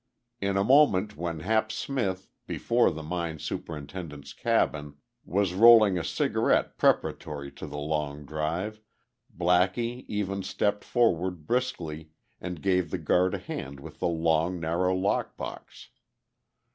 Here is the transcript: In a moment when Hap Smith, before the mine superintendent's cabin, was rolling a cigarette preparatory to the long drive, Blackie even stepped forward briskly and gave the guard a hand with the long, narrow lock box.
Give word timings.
In 0.39 0.57
a 0.57 0.63
moment 0.63 1.15
when 1.15 1.41
Hap 1.41 1.71
Smith, 1.71 2.31
before 2.47 2.89
the 2.89 3.03
mine 3.03 3.37
superintendent's 3.37 4.33
cabin, 4.33 4.95
was 5.25 5.53
rolling 5.53 5.95
a 5.99 6.03
cigarette 6.03 6.75
preparatory 6.75 7.51
to 7.51 7.67
the 7.67 7.77
long 7.77 8.25
drive, 8.25 8.81
Blackie 9.31 10.05
even 10.07 10.41
stepped 10.41 10.83
forward 10.83 11.45
briskly 11.45 12.09
and 12.39 12.63
gave 12.63 12.89
the 12.89 12.97
guard 12.97 13.35
a 13.35 13.37
hand 13.37 13.79
with 13.79 13.99
the 13.99 14.07
long, 14.07 14.59
narrow 14.59 14.95
lock 14.95 15.37
box. 15.37 15.89